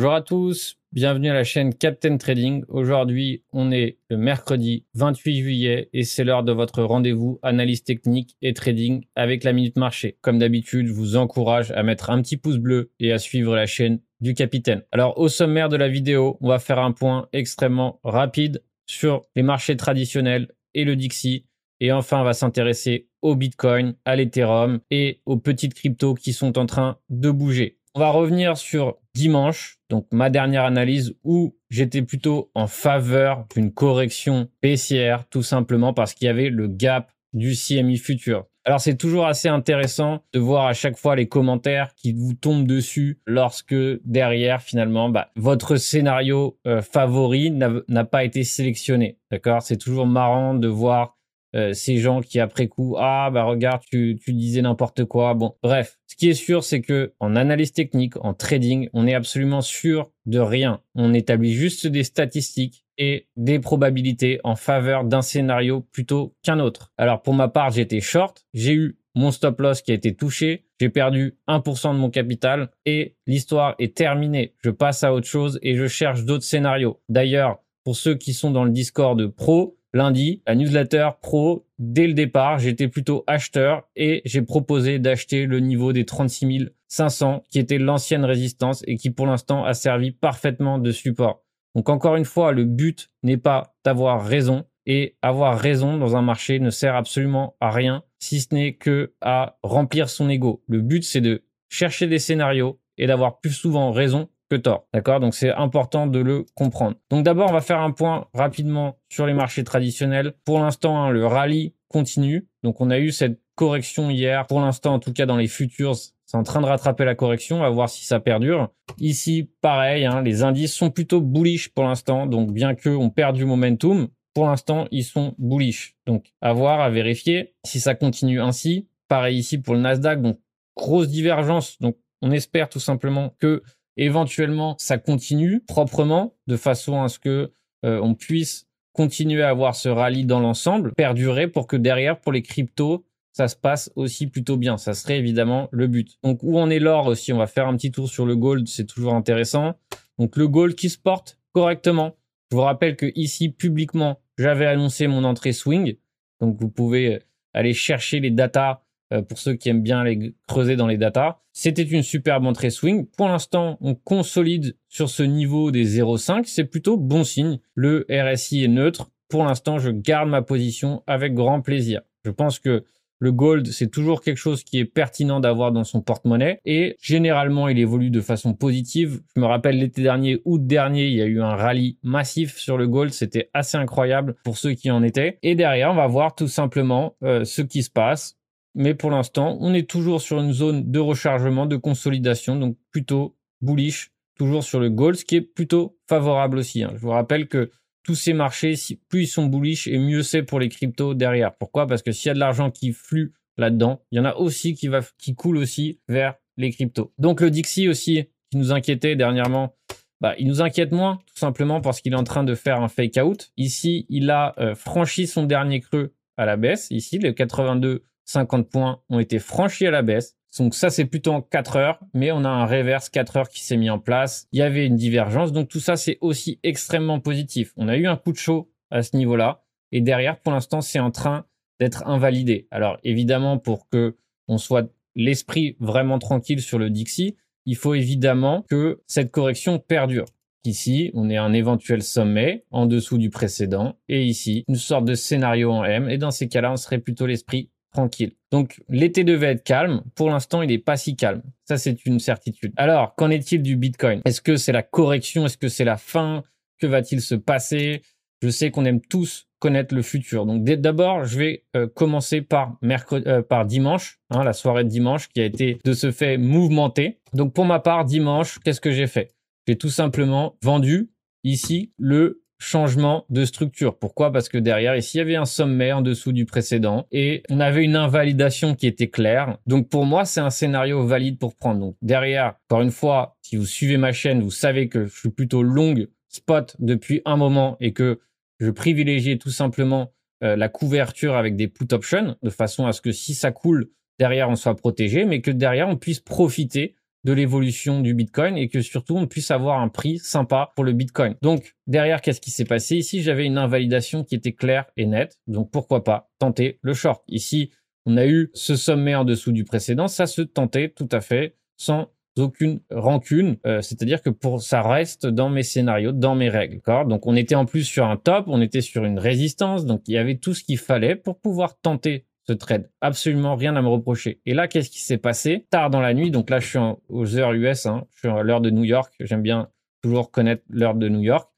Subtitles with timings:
[0.00, 2.62] Bonjour à tous, bienvenue à la chaîne Captain Trading.
[2.68, 8.36] Aujourd'hui, on est le mercredi 28 juillet et c'est l'heure de votre rendez-vous analyse technique
[8.40, 10.16] et trading avec la Minute Marché.
[10.20, 13.66] Comme d'habitude, je vous encourage à mettre un petit pouce bleu et à suivre la
[13.66, 14.84] chaîne du capitaine.
[14.92, 19.42] Alors, au sommaire de la vidéo, on va faire un point extrêmement rapide sur les
[19.42, 21.46] marchés traditionnels et le Dixie.
[21.80, 26.56] Et enfin, on va s'intéresser au Bitcoin, à l'Ethereum et aux petites cryptos qui sont
[26.56, 27.77] en train de bouger.
[27.98, 33.72] On va revenir sur dimanche, donc ma dernière analyse où j'étais plutôt en faveur d'une
[33.72, 38.44] correction baissière, tout simplement parce qu'il y avait le gap du CMI futur.
[38.64, 42.68] Alors c'est toujours assez intéressant de voir à chaque fois les commentaires qui vous tombent
[42.68, 43.74] dessus lorsque
[44.04, 49.18] derrière finalement bah, votre scénario euh, favori n'a pas été sélectionné.
[49.32, 49.62] D'accord?
[49.62, 51.17] C'est toujours marrant de voir
[51.54, 55.54] euh, ces gens qui après coup ah bah regarde tu, tu disais n'importe quoi bon
[55.62, 55.98] bref.
[56.06, 60.10] Ce qui est sûr c'est que en analyse technique en trading on est absolument sûr
[60.26, 60.82] de rien.
[60.94, 66.92] On établit juste des statistiques et des probabilités en faveur d'un scénario plutôt qu'un autre.
[66.98, 68.44] Alors pour ma part j'étais short.
[68.52, 70.66] J'ai eu mon stop loss qui a été touché.
[70.80, 74.54] J'ai perdu 1% de mon capital et l'histoire est terminée.
[74.62, 77.00] Je passe à autre chose et je cherche d'autres scénarios.
[77.08, 82.14] D'ailleurs pour ceux qui sont dans le Discord pro lundi, la newsletter pro, dès le
[82.14, 87.78] départ, j'étais plutôt acheteur et j'ai proposé d'acheter le niveau des 36 500 qui était
[87.78, 91.42] l'ancienne résistance et qui pour l'instant a servi parfaitement de support.
[91.74, 96.22] Donc encore une fois, le but n'est pas d'avoir raison et avoir raison dans un
[96.22, 100.62] marché ne sert absolument à rien si ce n'est que à remplir son ego.
[100.66, 104.86] Le but c'est de chercher des scénarios et d'avoir plus souvent raison que tort.
[104.92, 105.20] D'accord?
[105.20, 106.96] Donc c'est important de le comprendre.
[107.10, 110.34] Donc d'abord, on va faire un point rapidement sur les marchés traditionnels.
[110.44, 112.48] Pour l'instant, hein, le rallye continue.
[112.62, 114.46] Donc on a eu cette correction hier.
[114.46, 117.56] Pour l'instant, en tout cas dans les futurs, c'est en train de rattraper la correction.
[117.56, 118.68] On va voir si ça perdure.
[118.98, 122.26] Ici, pareil, hein, les indices sont plutôt bullish pour l'instant.
[122.26, 125.96] Donc bien qu'on perd du momentum, pour l'instant, ils sont bullish.
[126.06, 128.88] Donc à voir, à vérifier si ça continue ainsi.
[129.08, 130.22] Pareil ici pour le Nasdaq.
[130.22, 130.38] Donc
[130.76, 131.78] grosse divergence.
[131.80, 133.62] Donc on espère tout simplement que
[133.98, 137.52] éventuellement ça continue proprement de façon à ce que
[137.84, 142.32] euh, on puisse continuer à avoir ce rallye dans l'ensemble, perdurer pour que derrière pour
[142.32, 143.04] les cryptos
[143.38, 144.78] ça se passe aussi plutôt bien.
[144.78, 146.18] Ça serait évidemment le but.
[146.24, 147.32] Donc où en est l'or aussi?
[147.32, 149.74] On va faire un petit tour sur le gold, c'est toujours intéressant.
[150.18, 152.16] Donc le gold qui se porte correctement.
[152.50, 155.94] Je vous rappelle que ici publiquement, j'avais annoncé mon entrée swing.
[156.40, 157.20] Donc vous pouvez
[157.54, 158.82] aller chercher les datas
[159.12, 161.38] euh, pour ceux qui aiment bien les creuser dans les datas.
[161.52, 163.06] C'était une superbe entrée swing.
[163.16, 166.42] Pour l'instant, on consolide sur ce niveau des 0,5.
[166.44, 167.58] C'est plutôt bon signe.
[167.74, 169.10] Le RSI est neutre.
[169.28, 172.02] Pour l'instant, je garde ma position avec grand plaisir.
[172.24, 172.84] Je pense que
[173.20, 177.66] le gold, c'est toujours quelque chose qui est pertinent d'avoir dans son porte-monnaie et généralement,
[177.66, 179.20] il évolue de façon positive.
[179.34, 182.78] Je me rappelle l'été dernier, août dernier, il y a eu un rallye massif sur
[182.78, 183.12] le gold.
[183.12, 185.38] C'était assez incroyable pour ceux qui en étaient.
[185.42, 188.37] Et derrière, on va voir tout simplement euh, ce qui se passe
[188.74, 193.36] mais pour l'instant, on est toujours sur une zone de rechargement, de consolidation, donc plutôt
[193.60, 196.82] bullish, toujours sur le gold, ce qui est plutôt favorable aussi.
[196.82, 196.92] Hein.
[196.94, 197.70] Je vous rappelle que
[198.02, 198.74] tous ces marchés,
[199.08, 201.54] plus ils sont bullish, et mieux c'est pour les cryptos derrière.
[201.54, 201.86] Pourquoi?
[201.86, 204.74] Parce que s'il y a de l'argent qui flue là-dedans, il y en a aussi
[204.74, 205.00] qui, va,
[205.36, 207.12] coule aussi vers les cryptos.
[207.18, 209.74] Donc le Dixie aussi, qui nous inquiétait dernièrement,
[210.20, 212.88] bah, il nous inquiète moins, tout simplement parce qu'il est en train de faire un
[212.88, 213.52] fake out.
[213.56, 218.68] Ici, il a euh, franchi son dernier creux à la baisse, ici, le 82 50
[218.68, 220.36] points ont été franchis à la baisse.
[220.58, 223.62] Donc ça, c'est plutôt en 4 heures, mais on a un reverse 4 heures qui
[223.64, 224.46] s'est mis en place.
[224.52, 227.72] Il y avait une divergence, donc tout ça, c'est aussi extrêmement positif.
[227.76, 229.62] On a eu un coup de chaud à ce niveau-là,
[229.92, 231.46] et derrière, pour l'instant, c'est en train
[231.80, 232.66] d'être invalidé.
[232.70, 234.16] Alors évidemment, pour que
[234.46, 240.26] on soit l'esprit vraiment tranquille sur le Dixie, il faut évidemment que cette correction perdure.
[240.64, 245.14] Ici, on est un éventuel sommet en dessous du précédent, et ici, une sorte de
[245.14, 248.32] scénario en M, et dans ces cas-là, on serait plutôt l'esprit tranquille.
[248.50, 250.02] Donc l'été devait être calme.
[250.14, 251.42] Pour l'instant, il n'est pas si calme.
[251.64, 252.72] Ça, c'est une certitude.
[252.76, 254.22] Alors, qu'en est-il du Bitcoin?
[254.24, 255.46] Est-ce que c'est la correction?
[255.46, 256.42] Est-ce que c'est la fin?
[256.78, 258.02] Que va-t-il se passer?
[258.40, 260.46] Je sais qu'on aime tous connaître le futur.
[260.46, 265.28] Donc d'abord, je vais euh, commencer par euh, par dimanche, hein, la soirée de dimanche
[265.28, 267.18] qui a été de ce fait mouvementée.
[267.32, 269.34] Donc pour ma part, dimanche, qu'est-ce que j'ai fait?
[269.66, 271.10] J'ai tout simplement vendu
[271.44, 273.96] ici le changement de structure.
[273.96, 274.32] Pourquoi?
[274.32, 277.60] Parce que derrière, ici, il y avait un sommet en dessous du précédent et on
[277.60, 279.58] avait une invalidation qui était claire.
[279.66, 281.80] Donc pour moi, c'est un scénario valide pour prendre.
[281.80, 285.30] Donc derrière, encore une fois, si vous suivez ma chaîne, vous savez que je suis
[285.30, 288.20] plutôt longue spot depuis un moment et que
[288.60, 290.12] je privilégie tout simplement
[290.42, 293.90] euh, la couverture avec des put options de façon à ce que si ça coule,
[294.18, 298.68] derrière on soit protégé, mais que derrière on puisse profiter de l'évolution du Bitcoin et
[298.68, 301.34] que surtout on puisse avoir un prix sympa pour le Bitcoin.
[301.42, 302.96] Donc derrière, qu'est-ce qui s'est passé?
[302.96, 305.38] Ici, j'avais une invalidation qui était claire et nette.
[305.46, 307.22] Donc pourquoi pas tenter le short?
[307.28, 307.70] Ici,
[308.06, 310.08] on a eu ce sommet en dessous du précédent.
[310.08, 315.26] Ça se tentait tout à fait sans aucune rancune, euh, c'est-à-dire que pour ça reste
[315.26, 318.60] dans mes scénarios, dans mes règles, Donc on était en plus sur un top, on
[318.60, 322.26] était sur une résistance, donc il y avait tout ce qu'il fallait pour pouvoir tenter
[322.52, 322.90] trade.
[323.00, 324.40] Absolument rien à me reprocher.
[324.46, 325.66] Et là, qu'est-ce qui s'est passé?
[325.70, 326.78] Tard dans la nuit, donc là je suis
[327.08, 329.68] aux heures US, hein, je suis à l'heure de New York, j'aime bien
[330.02, 331.50] toujours connaître l'heure de New York.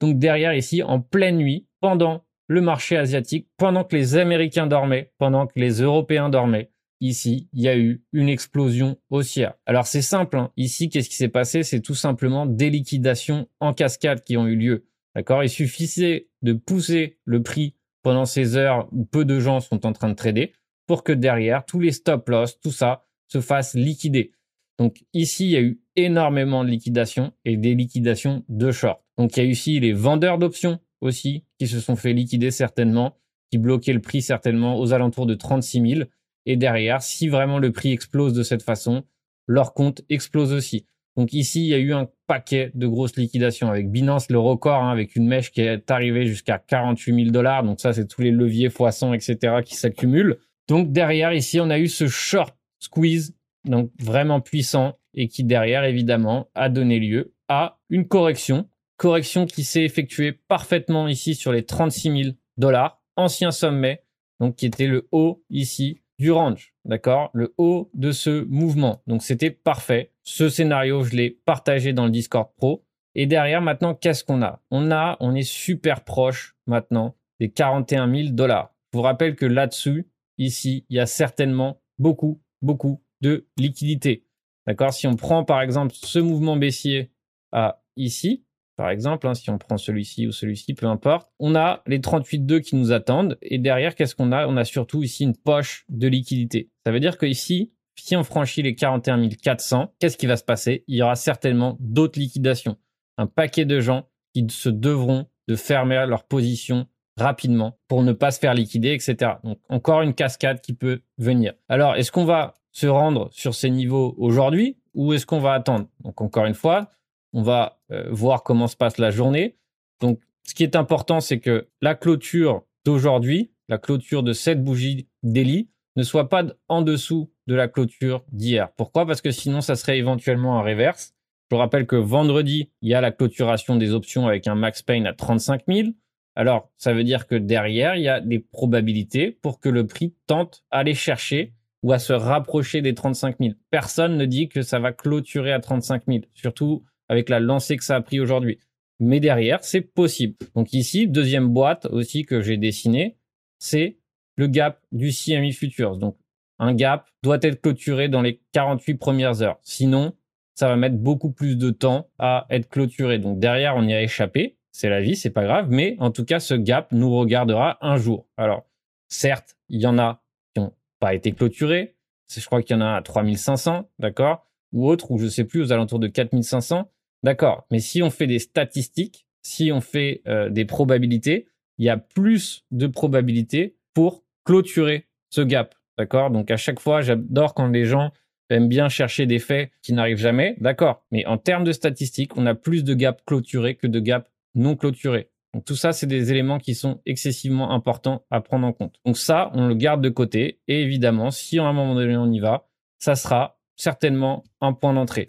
[0.00, 5.12] Donc derrière ici, en pleine nuit, pendant le marché asiatique, pendant que les Américains dormaient,
[5.18, 9.54] pendant que les Européens dormaient, ici, il y a eu une explosion haussière.
[9.66, 10.52] Alors c'est simple, hein.
[10.56, 11.62] ici, qu'est-ce qui s'est passé?
[11.62, 14.86] C'est tout simplement des liquidations en cascade qui ont eu lieu.
[15.14, 15.42] D'accord?
[15.42, 17.74] Il suffisait de pousser le prix
[18.08, 20.54] pendant ces heures peu de gens sont en train de trader
[20.86, 24.32] pour que derrière, tous les stop loss, tout ça, se fasse liquider.
[24.78, 29.02] Donc ici, il y a eu énormément de liquidations et des liquidations de short.
[29.18, 32.50] Donc il y a eu ici les vendeurs d'options aussi qui se sont fait liquider
[32.50, 33.14] certainement,
[33.50, 36.08] qui bloquaient le prix certainement aux alentours de 36 000.
[36.46, 39.04] Et derrière, si vraiment le prix explose de cette façon,
[39.46, 40.86] leur compte explose aussi.
[41.18, 44.84] Donc ici, il y a eu un paquet de grosses liquidations avec Binance, le record,
[44.84, 47.64] hein, avec une mèche qui est arrivée jusqu'à 48 000 dollars.
[47.64, 49.56] Donc ça, c'est tous les leviers x100, etc.
[49.64, 50.38] qui s'accumulent.
[50.68, 53.34] Donc derrière, ici, on a eu ce short squeeze,
[53.64, 58.68] donc vraiment puissant, et qui derrière, évidemment, a donné lieu à une correction.
[58.96, 64.04] Correction qui s'est effectuée parfaitement ici sur les 36 000 dollars, ancien sommet,
[64.38, 67.30] donc qui était le haut ici du range, d'accord?
[67.32, 69.02] Le haut de ce mouvement.
[69.06, 70.12] Donc c'était parfait.
[70.30, 72.84] Ce scénario, je l'ai partagé dans le Discord Pro.
[73.14, 74.60] Et derrière, maintenant, qu'est-ce qu'on a?
[74.70, 78.74] On a, est super proche maintenant des 41 000 dollars.
[78.92, 84.26] Je vous rappelle que là-dessus, ici, il y a certainement beaucoup, beaucoup de liquidités.
[84.66, 84.92] D'accord?
[84.92, 87.10] Si on prend par exemple ce mouvement baissier
[87.50, 88.44] à ici,
[88.76, 91.30] par exemple, hein, si on prend celui-ci ou celui-ci, peu importe.
[91.38, 93.38] On a les 38,2 qui nous attendent.
[93.40, 94.46] Et derrière, qu'est-ce qu'on a?
[94.46, 96.68] On a surtout ici une poche de liquidité.
[96.84, 100.44] Ça veut dire que ici, si on franchit les 41 400, qu'est-ce qui va se
[100.44, 100.84] passer?
[100.88, 102.76] Il y aura certainement d'autres liquidations.
[103.16, 106.86] Un paquet de gens qui se devront de fermer leur position
[107.16, 109.32] rapidement pour ne pas se faire liquider, etc.
[109.42, 111.54] Donc encore une cascade qui peut venir.
[111.68, 115.88] Alors, est-ce qu'on va se rendre sur ces niveaux aujourd'hui ou est-ce qu'on va attendre?
[116.04, 116.90] Donc encore une fois,
[117.32, 119.56] on va euh, voir comment se passe la journée.
[120.00, 125.08] Donc, ce qui est important, c'est que la clôture d'aujourd'hui, la clôture de cette bougie
[125.22, 128.70] daily, ne soit pas en dessous de la clôture d'hier.
[128.76, 129.06] Pourquoi?
[129.06, 131.14] Parce que sinon, ça serait éventuellement un reverse.
[131.50, 135.06] Je rappelle que vendredi, il y a la clôturation des options avec un max pain
[135.06, 135.88] à 35 000.
[136.36, 140.14] Alors, ça veut dire que derrière, il y a des probabilités pour que le prix
[140.26, 143.54] tente à aller chercher ou à se rapprocher des 35 000.
[143.70, 146.20] Personne ne dit que ça va clôturer à 35 000.
[146.34, 148.58] Surtout avec la lancée que ça a pris aujourd'hui.
[149.00, 150.34] Mais derrière, c'est possible.
[150.54, 153.16] Donc ici, deuxième boîte aussi que j'ai dessinée,
[153.58, 153.96] c'est
[154.36, 155.96] le gap du CME Futures.
[155.96, 156.16] Donc
[156.58, 159.58] un gap doit être clôturé dans les 48 premières heures.
[159.62, 160.14] Sinon,
[160.54, 163.18] ça va mettre beaucoup plus de temps à être clôturé.
[163.18, 164.56] Donc derrière, on y a échappé.
[164.72, 165.68] C'est la vie, c'est pas grave.
[165.70, 168.26] Mais en tout cas, ce gap nous regardera un jour.
[168.36, 168.66] Alors,
[169.08, 170.22] certes, il y en a
[170.54, 171.96] qui n'ont pas été clôturés.
[172.28, 174.46] Je crois qu'il y en a à 3500, d'accord?
[174.72, 176.90] Ou autre, ou je sais plus, aux alentours de 4500.
[177.22, 181.48] D'accord, mais si on fait des statistiques, si on fait euh, des probabilités,
[181.78, 185.74] il y a plus de probabilités pour clôturer ce gap.
[185.98, 186.30] D'accord?
[186.30, 188.12] Donc à chaque fois, j'adore quand les gens
[188.50, 190.56] aiment bien chercher des faits qui n'arrivent jamais.
[190.60, 194.30] D'accord, mais en termes de statistiques, on a plus de gaps clôturés que de gaps
[194.54, 195.28] non clôturés.
[195.52, 198.96] Donc tout ça, c'est des éléments qui sont excessivement importants à prendre en compte.
[199.04, 200.60] Donc ça, on le garde de côté.
[200.68, 204.94] Et évidemment, si à un moment donné on y va, ça sera certainement un point
[204.94, 205.26] d'entrée.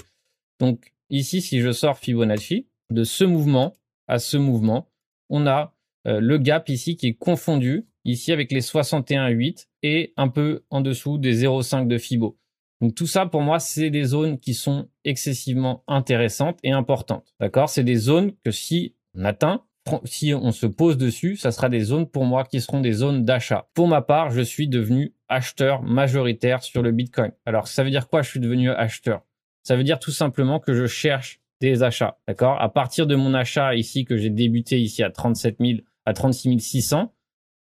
[0.59, 3.73] Donc Ici, si je sors Fibonacci, de ce mouvement
[4.07, 4.89] à ce mouvement,
[5.29, 5.75] on a
[6.07, 10.81] euh, le gap ici qui est confondu ici avec les 61,8 et un peu en
[10.81, 12.37] dessous des 0,5 de Fibo.
[12.81, 17.33] Donc tout ça, pour moi, c'est des zones qui sont excessivement intéressantes et importantes.
[17.39, 17.69] D'accord?
[17.69, 19.63] C'est des zones que si on atteint,
[20.05, 23.25] si on se pose dessus, ça sera des zones pour moi qui seront des zones
[23.25, 23.69] d'achat.
[23.73, 27.31] Pour ma part, je suis devenu acheteur majoritaire sur le Bitcoin.
[27.45, 29.23] Alors ça veut dire quoi Je suis devenu acheteur?
[29.63, 32.17] Ça veut dire tout simplement que je cherche des achats.
[32.27, 32.61] D'accord?
[32.61, 36.59] À partir de mon achat ici que j'ai débuté ici à 37 000, à 36
[36.59, 37.13] 600,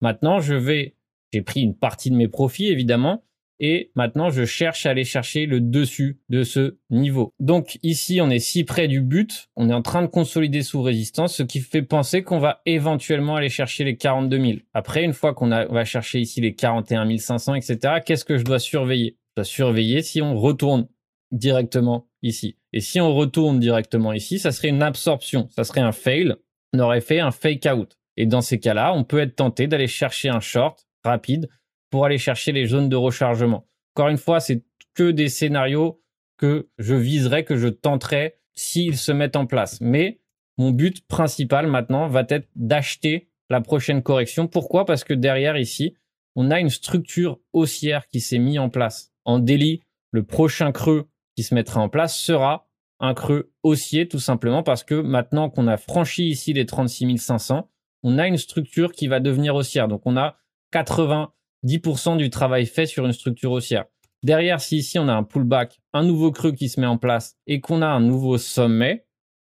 [0.01, 0.95] maintenant je vais,
[1.33, 3.23] j'ai pris une partie de mes profits évidemment,
[3.59, 7.33] et maintenant je cherche à aller chercher le dessus de ce niveau.
[7.39, 10.81] Donc ici on est si près du but, on est en train de consolider sous
[10.81, 14.57] résistance, ce qui fait penser qu'on va éventuellement aller chercher les 42 000.
[14.73, 18.59] Après une fois qu'on va chercher ici les 41 500, etc., qu'est-ce que je dois
[18.59, 19.17] surveiller?
[19.29, 20.87] Je dois surveiller si on retourne
[21.31, 22.57] directement ici.
[22.73, 26.35] Et si on retourne directement ici, ça serait une absorption, ça serait un fail,
[26.73, 27.97] on aurait fait un fake out.
[28.17, 31.49] Et dans ces cas-là, on peut être tenté d'aller chercher un short rapide
[31.89, 33.67] pour aller chercher les zones de rechargement.
[33.95, 36.01] Encore une fois, c'est que des scénarios
[36.37, 39.79] que je viserais, que je tenterais s'ils se mettent en place.
[39.81, 40.19] Mais
[40.57, 44.47] mon but principal maintenant va être d'acheter la prochaine correction.
[44.47, 44.85] Pourquoi?
[44.85, 45.95] Parce que derrière ici,
[46.35, 49.13] on a une structure haussière qui s'est mise en place.
[49.25, 49.81] En délit,
[50.11, 52.67] le prochain creux qui se mettra en place sera
[52.99, 57.69] un creux haussier tout simplement parce que maintenant qu'on a franchi ici les 36 500,
[58.07, 59.89] on a une structure qui va devenir haussière.
[59.89, 60.37] Donc on a
[60.71, 63.83] 90% du travail fait sur une structure haussière.
[64.23, 67.35] Derrière, si ici on a un pullback, un nouveau creux qui se met en place
[67.47, 69.05] et qu'on a un nouveau sommet,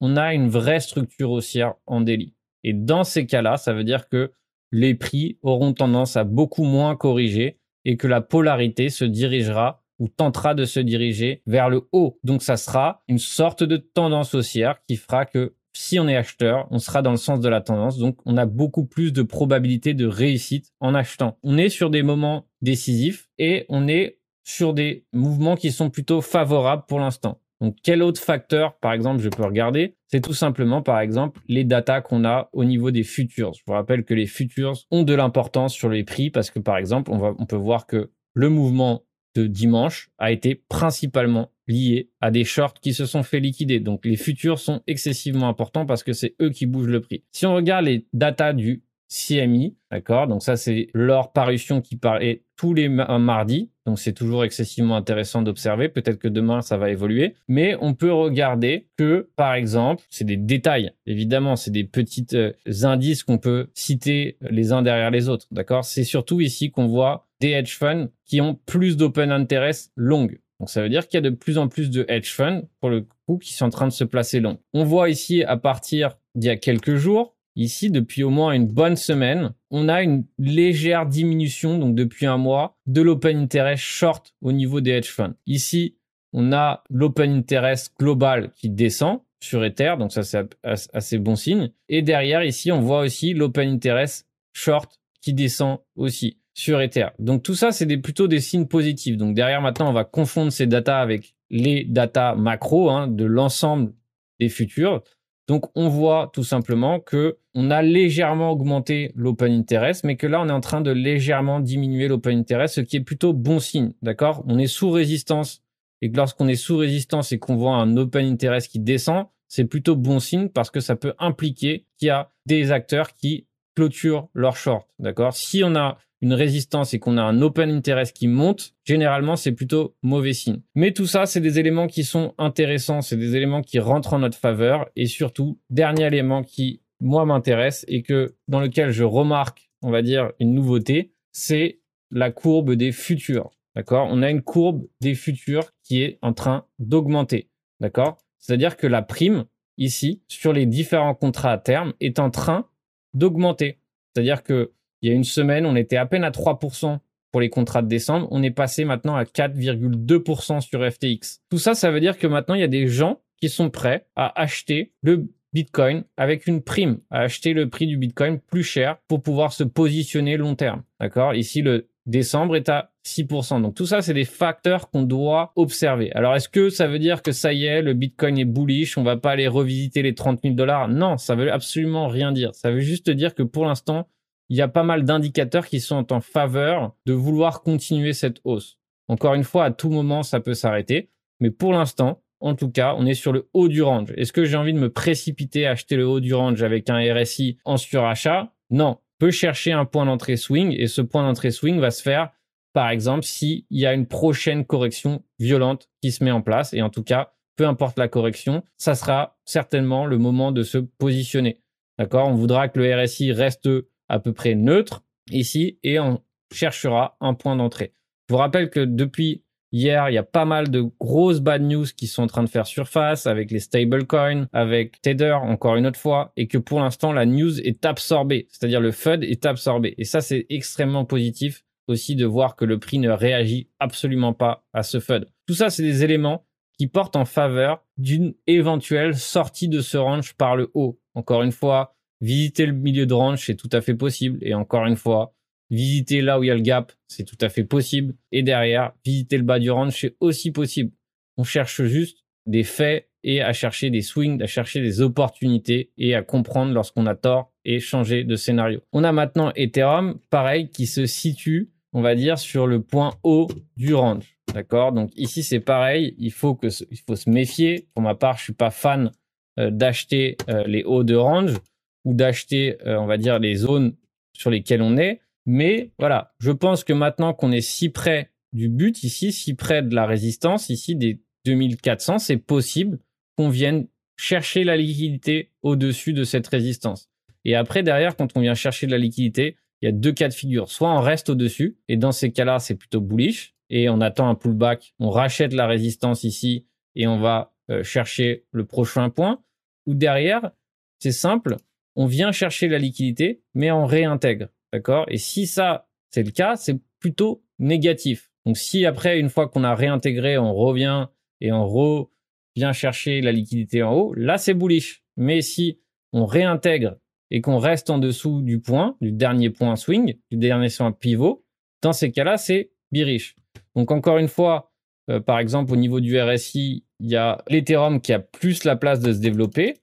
[0.02, 2.36] on a une vraie structure haussière en délit.
[2.64, 4.32] Et dans ces cas-là, ça veut dire que
[4.72, 10.10] les prix auront tendance à beaucoup moins corriger et que la polarité se dirigera ou
[10.10, 12.20] tentera de se diriger vers le haut.
[12.24, 16.68] Donc ça sera une sorte de tendance haussière qui fera que si on est acheteur,
[16.72, 17.98] on sera dans le sens de la tendance.
[17.98, 21.38] Donc on a beaucoup plus de probabilité de réussite en achetant.
[21.44, 26.22] On est sur des moments décisifs et on est sur des mouvements qui sont plutôt
[26.22, 27.40] favorables pour l'instant.
[27.62, 29.96] Donc, quel autre facteur, par exemple, je peux regarder?
[30.08, 33.54] C'est tout simplement, par exemple, les datas qu'on a au niveau des futures.
[33.54, 36.76] Je vous rappelle que les futures ont de l'importance sur les prix parce que, par
[36.76, 42.10] exemple, on, va, on peut voir que le mouvement de dimanche a été principalement lié
[42.22, 43.80] à des shorts qui se sont fait liquider.
[43.80, 47.24] Donc, les futures sont excessivement importants parce que c'est eux qui bougent le prix.
[47.32, 52.42] Si on regarde les datas du CMI, d'accord Donc ça, c'est leur parution qui paraît
[52.56, 53.70] tous les mardis.
[53.86, 55.90] Donc c'est toujours excessivement intéressant d'observer.
[55.90, 57.36] Peut-être que demain, ça va évoluer.
[57.48, 60.92] Mais on peut regarder que, par exemple, c'est des détails.
[61.06, 62.54] Évidemment, c'est des petits euh,
[62.84, 67.28] indices qu'on peut citer les uns derrière les autres, d'accord C'est surtout ici qu'on voit
[67.40, 70.40] des hedge funds qui ont plus d'open interest longues.
[70.64, 72.90] Donc ça veut dire qu'il y a de plus en plus de hedge funds, pour
[72.90, 74.60] le coup, qui sont en train de se placer long.
[74.74, 78.66] On voit ici, à partir d'il y a quelques jours, Ici, depuis au moins une
[78.66, 84.34] bonne semaine, on a une légère diminution, donc depuis un mois, de l'open interest short
[84.42, 85.36] au niveau des hedge funds.
[85.46, 85.98] Ici,
[86.32, 91.72] on a l'open interest global qui descend sur Ether, donc ça c'est assez bon signe.
[91.90, 97.08] Et derrière, ici, on voit aussi l'open interest short qui descend aussi sur Ether.
[97.20, 99.18] Donc tout ça, c'est des, plutôt des signes positifs.
[99.18, 103.94] Donc derrière, maintenant, on va confondre ces datas avec les datas macro hein, de l'ensemble
[104.40, 105.02] des futurs.
[105.48, 110.42] Donc on voit tout simplement que on a légèrement augmenté l'open interest, mais que là
[110.42, 113.92] on est en train de légèrement diminuer l'open interest, ce qui est plutôt bon signe,
[114.02, 114.44] d'accord?
[114.48, 115.62] On est sous résistance
[116.02, 119.66] et que lorsqu'on est sous résistance et qu'on voit un open interest qui descend, c'est
[119.66, 123.46] plutôt bon signe parce que ça peut impliquer qu'il y a des acteurs qui
[123.76, 125.36] clôturent leur short, d'accord?
[125.36, 129.52] Si on a une résistance et qu'on a un open interest qui monte, généralement c'est
[129.52, 130.62] plutôt mauvais signe.
[130.74, 134.20] Mais tout ça, c'est des éléments qui sont intéressants, c'est des éléments qui rentrent en
[134.20, 139.70] notre faveur et surtout, dernier élément qui moi m'intéresse et que dans lequel je remarque,
[139.82, 143.52] on va dire une nouveauté, c'est la courbe des futurs.
[143.76, 144.08] D'accord?
[144.10, 147.50] On a une courbe des futurs qui est en train d'augmenter.
[147.82, 148.18] D'accord?
[148.40, 149.44] C'est-à-dire que la prime
[149.78, 152.70] ici sur les différents contrats à terme est en train
[153.14, 153.80] d'augmenter.
[154.14, 154.72] C'est-à-dire que
[155.04, 156.98] il y a une semaine, on était à peine à 3%
[157.32, 158.28] pour les contrats de décembre.
[158.32, 161.42] On est passé maintenant à 4,2% sur FTX.
[161.50, 164.08] Tout ça, ça veut dire que maintenant, il y a des gens qui sont prêts
[164.16, 168.98] à acheter le Bitcoin avec une prime, à acheter le prix du Bitcoin plus cher
[169.08, 170.84] pour pouvoir se positionner long terme.
[171.00, 171.36] D'accord?
[171.36, 173.62] Ici, le décembre est à 6%.
[173.62, 176.12] Donc tout ça, c'est des facteurs qu'on doit observer.
[176.14, 179.04] Alors est-ce que ça veut dire que ça y est, le Bitcoin est bullish, on
[179.04, 180.88] va pas aller revisiter les 30 000 dollars?
[180.88, 182.56] Non, ça veut absolument rien dire.
[182.56, 184.08] Ça veut juste dire que pour l'instant,
[184.54, 188.78] il y a pas mal d'indicateurs qui sont en faveur de vouloir continuer cette hausse.
[189.08, 191.10] Encore une fois, à tout moment, ça peut s'arrêter.
[191.40, 194.14] Mais pour l'instant, en tout cas, on est sur le haut du range.
[194.16, 197.00] Est-ce que j'ai envie de me précipiter à acheter le haut du range avec un
[197.00, 198.54] RSI en surachat?
[198.70, 199.00] Non.
[199.18, 202.30] peut chercher un point d'entrée swing et ce point d'entrée swing va se faire,
[202.74, 206.76] par exemple, s'il y a une prochaine correction violente qui se met en place.
[206.76, 210.78] Et en tout cas, peu importe la correction, ça sera certainement le moment de se
[210.78, 211.60] positionner.
[211.98, 212.28] D'accord?
[212.28, 213.68] On voudra que le RSI reste
[214.14, 216.22] à peu près neutre ici et on
[216.54, 217.94] cherchera un point d'entrée.
[218.30, 221.88] Je vous rappelle que depuis hier, il y a pas mal de grosses bad news
[221.98, 226.00] qui sont en train de faire surface avec les stablecoins, avec Tether encore une autre
[226.00, 229.96] fois, et que pour l'instant la news est absorbée, c'est-à-dire le FUD est absorbé.
[229.98, 234.64] Et ça, c'est extrêmement positif aussi de voir que le prix ne réagit absolument pas
[234.74, 235.28] à ce FUD.
[235.48, 236.46] Tout ça, c'est des éléments
[236.78, 241.00] qui portent en faveur d'une éventuelle sortie de ce range par le haut.
[241.16, 244.40] Encore une fois, Visiter le milieu de range, c'est tout à fait possible.
[244.42, 245.36] Et encore une fois,
[245.70, 248.16] visiter là où il y a le gap, c'est tout à fait possible.
[248.32, 250.92] Et derrière, visiter le bas du range, c'est aussi possible.
[251.36, 256.16] On cherche juste des faits et à chercher des swings, à chercher des opportunités et
[256.16, 258.80] à comprendre lorsqu'on a tort et changer de scénario.
[258.94, 263.50] On a maintenant Ethereum, pareil, qui se situe, on va dire, sur le point haut
[263.76, 264.38] du range.
[264.54, 264.94] D'accord?
[264.94, 267.90] Donc ici, c'est pareil, il faut, se méfier.
[267.94, 269.12] Pour ma part, je suis pas fan
[269.60, 271.58] euh, d'acheter euh, les hauts de range
[272.06, 273.96] ou d'acheter, euh, on va dire, les zones
[274.34, 275.22] sur lesquelles on est.
[275.46, 279.82] Mais voilà, je pense que maintenant qu'on est si près du but ici, si près
[279.82, 283.00] de la résistance ici des 2400, c'est possible
[283.38, 287.10] qu'on vienne chercher la liquidité au-dessus de cette résistance.
[287.46, 290.30] Et après, derrière, quand on vient chercher de la liquidité, il y a deux cas
[290.30, 290.70] de figure.
[290.70, 294.36] Soit on reste au-dessus, et dans ces cas-là, c'est plutôt bullish, et on attend un
[294.36, 299.44] pullback, on rachète la résistance ici, et on va euh, chercher le prochain point.
[299.86, 300.52] Ou derrière,
[301.00, 301.58] c'est simple,
[301.96, 304.48] on vient chercher la liquidité, mais on réintègre.
[304.72, 305.06] D'accord?
[305.08, 308.32] Et si ça, c'est le cas, c'est plutôt négatif.
[308.46, 311.08] Donc si après, une fois qu'on a réintégré, on revient
[311.42, 315.04] et on revient chercher la liquidité en haut, là c'est bullish.
[315.18, 315.80] Mais si
[316.12, 316.96] on réintègre
[317.32, 321.46] et qu'on reste en dessous du point, du dernier point swing, du dernier point pivot,
[321.82, 323.36] dans ces cas-là, c'est bearish.
[323.76, 324.72] Donc encore une fois,
[325.10, 328.76] euh, par exemple au niveau du RSI, il y a l'Ethereum qui a plus la
[328.76, 329.76] place de se développer.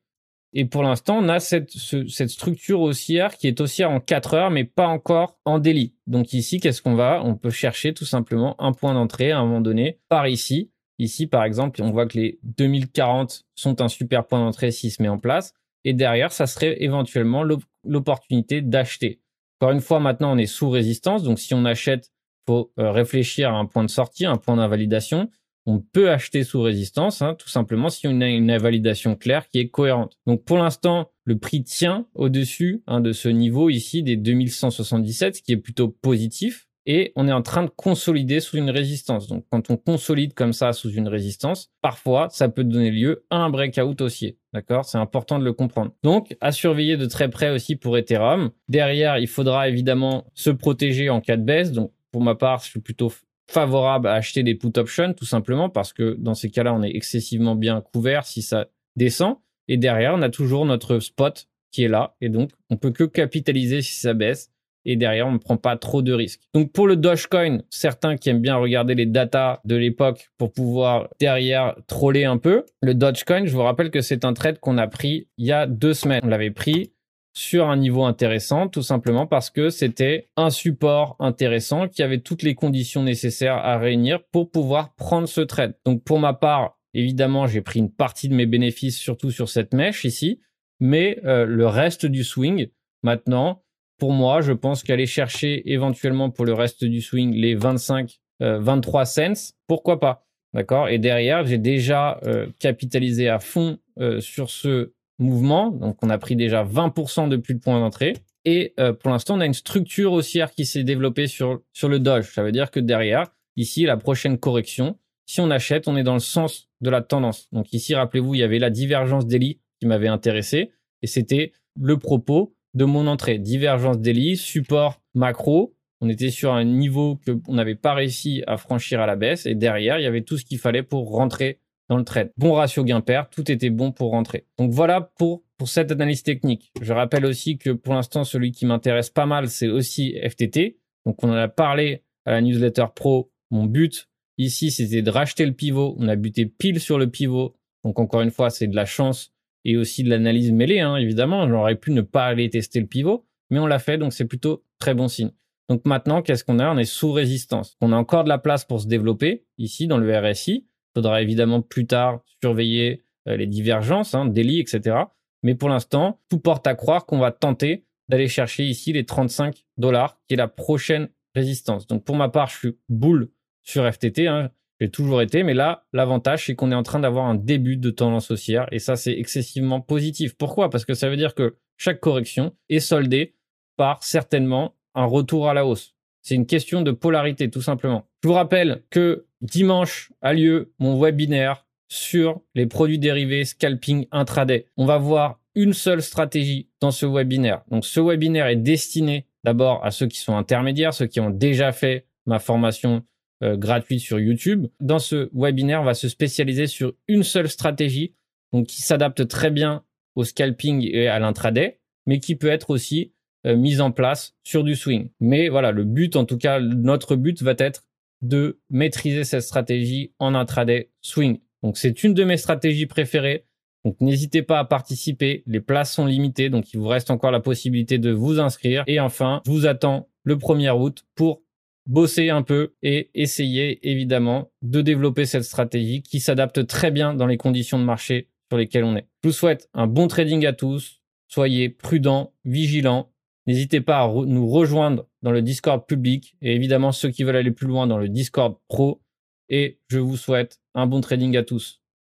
[0.52, 4.64] Et pour l'instant, on a cette, structure haussière qui est haussière en 4 heures, mais
[4.64, 5.94] pas encore en délit.
[6.06, 7.22] Donc ici, qu'est-ce qu'on va?
[7.24, 10.70] On peut chercher tout simplement un point d'entrée à un moment donné par ici.
[10.98, 15.00] Ici, par exemple, on voit que les 2040 sont un super point d'entrée s'il se
[15.00, 15.54] met en place.
[15.84, 17.42] Et derrière, ça serait éventuellement
[17.84, 19.20] l'opportunité d'acheter.
[19.60, 21.22] Encore une fois, maintenant, on est sous résistance.
[21.22, 22.10] Donc, si on achète,
[22.46, 25.30] faut euh, réfléchir à un point de sortie, un point d'invalidation.
[25.66, 29.58] On peut acheter sous résistance, hein, tout simplement si on a une invalidation claire qui
[29.58, 30.18] est cohérente.
[30.26, 35.42] Donc, pour l'instant, le prix tient au-dessus hein, de ce niveau ici des 2177, ce
[35.42, 39.28] qui est plutôt positif et on est en train de consolider sous une résistance.
[39.28, 43.36] Donc quand on consolide comme ça sous une résistance, parfois ça peut donner lieu à
[43.36, 44.38] un breakout haussier.
[44.52, 44.84] D'accord?
[44.84, 45.92] C'est important de le comprendre.
[46.02, 48.50] Donc à surveiller de très près aussi pour Ethereum.
[48.68, 51.72] Derrière, il faudra évidemment se protéger en cas de baisse.
[51.72, 53.12] Donc pour ma part, je suis plutôt
[53.50, 56.94] favorable à acheter des put options tout simplement parce que dans ces cas-là, on est
[56.94, 59.36] excessivement bien couvert si ça descend.
[59.68, 62.16] Et derrière, on a toujours notre spot qui est là.
[62.20, 64.50] Et donc, on peut que capitaliser si ça baisse
[64.84, 66.40] et derrière on ne prend pas trop de risques.
[66.54, 71.08] Donc pour le Dogecoin, certains qui aiment bien regarder les datas de l'époque pour pouvoir
[71.18, 74.86] derrière troller un peu, le Dogecoin, je vous rappelle que c'est un trade qu'on a
[74.86, 76.22] pris il y a deux semaines.
[76.24, 76.92] On l'avait pris
[77.32, 82.42] sur un niveau intéressant, tout simplement parce que c'était un support intéressant qui avait toutes
[82.42, 85.74] les conditions nécessaires à réunir pour pouvoir prendre ce trade.
[85.84, 89.74] Donc pour ma part, évidemment, j'ai pris une partie de mes bénéfices surtout sur cette
[89.74, 90.40] mèche ici,
[90.80, 92.68] mais euh, le reste du swing,
[93.02, 93.62] maintenant,
[93.98, 99.02] pour moi, je pense qu'aller chercher éventuellement pour le reste du swing les 25, 23
[99.02, 100.88] euh, cents, pourquoi pas D'accord?
[100.88, 105.70] Et derrière, j'ai déjà euh, capitalisé à fond euh, sur ce mouvement.
[105.70, 108.14] Donc, on a pris déjà 20% depuis le point d'entrée.
[108.44, 112.32] Et pour l'instant, on a une structure haussière qui s'est développée sur, sur le Doge.
[112.32, 114.96] Ça veut dire que derrière, ici, la prochaine correction,
[115.30, 117.48] si on achète, on est dans le sens de la tendance.
[117.52, 120.72] Donc ici, rappelez-vous, il y avait la divergence daily qui m'avait intéressé.
[121.02, 123.38] Et c'était le propos de mon entrée.
[123.38, 125.72] Divergence daily, support macro.
[126.00, 129.46] On était sur un niveau que on n'avait pas réussi à franchir à la baisse.
[129.46, 131.59] Et derrière, il y avait tout ce qu'il fallait pour rentrer
[131.90, 132.32] dans le trade.
[132.36, 134.46] Bon ratio gain-père, tout était bon pour rentrer.
[134.58, 136.72] Donc voilà pour, pour cette analyse technique.
[136.80, 140.78] Je rappelle aussi que pour l'instant, celui qui m'intéresse pas mal, c'est aussi FTT.
[141.04, 143.32] Donc on en a parlé à la newsletter pro.
[143.50, 145.96] Mon but ici, c'était de racheter le pivot.
[145.98, 147.56] On a buté pile sur le pivot.
[147.82, 149.32] Donc encore une fois, c'est de la chance
[149.64, 151.48] et aussi de l'analyse mêlée, hein, évidemment.
[151.48, 154.64] J'aurais pu ne pas aller tester le pivot, mais on l'a fait, donc c'est plutôt
[154.78, 155.32] très bon signe.
[155.68, 156.72] Donc maintenant, qu'est-ce qu'on a?
[156.72, 157.76] On est sous résistance.
[157.80, 160.68] On a encore de la place pour se développer ici dans le RSI.
[160.90, 164.96] Il faudra évidemment plus tard surveiller euh, les divergences, hein, délits, etc.
[165.42, 169.64] Mais pour l'instant, tout porte à croire qu'on va tenter d'aller chercher ici les 35
[169.76, 171.86] dollars, qui est la prochaine résistance.
[171.86, 173.30] Donc pour ma part, je suis boule
[173.62, 174.26] sur FTT.
[174.26, 174.50] Hein.
[174.80, 177.90] J'ai toujours été, mais là, l'avantage, c'est qu'on est en train d'avoir un début de
[177.90, 180.36] tendance haussière, et ça, c'est excessivement positif.
[180.36, 180.70] Pourquoi?
[180.70, 183.36] Parce que ça veut dire que chaque correction est soldée
[183.76, 185.94] par certainement un retour à la hausse.
[186.22, 188.08] C'est une question de polarité, tout simplement.
[188.22, 194.66] Je vous rappelle que dimanche a lieu mon webinaire sur les produits dérivés scalping intraday.
[194.76, 197.62] On va voir une seule stratégie dans ce webinaire.
[197.70, 201.72] Donc ce webinaire est destiné d'abord à ceux qui sont intermédiaires, ceux qui ont déjà
[201.72, 203.02] fait ma formation
[203.42, 204.66] euh, gratuit sur YouTube.
[204.80, 208.14] Dans ce webinaire, on va se spécialiser sur une seule stratégie,
[208.52, 209.82] donc qui s'adapte très bien
[210.14, 213.12] au scalping et à l'intraday, mais qui peut être aussi
[213.46, 215.10] euh, mise en place sur du swing.
[215.20, 217.84] Mais voilà, le but, en tout cas, notre but va être
[218.22, 221.40] de maîtriser cette stratégie en intraday swing.
[221.62, 223.46] Donc c'est une de mes stratégies préférées.
[223.84, 227.40] Donc n'hésitez pas à participer, les places sont limitées, donc il vous reste encore la
[227.40, 228.84] possibilité de vous inscrire.
[228.86, 231.42] Et enfin, je vous attends le 1er août pour
[231.86, 237.26] bosser un peu et essayer évidemment de développer cette stratégie qui s'adapte très bien dans
[237.26, 239.08] les conditions de marché sur lesquelles on est.
[239.22, 243.10] Je vous souhaite un bon trading à tous, soyez prudents, vigilants,
[243.46, 247.50] n'hésitez pas à nous rejoindre dans le Discord public et évidemment ceux qui veulent aller
[247.50, 249.02] plus loin dans le Discord pro
[249.48, 251.79] et je vous souhaite un bon trading à tous.